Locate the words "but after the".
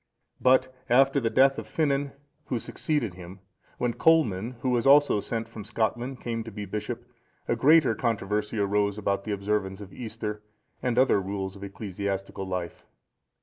0.41-1.29